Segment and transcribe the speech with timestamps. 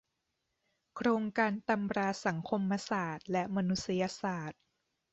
[0.95, 4.61] โครงการตำราสังคมศาสตร์และมนุษยศาสตร์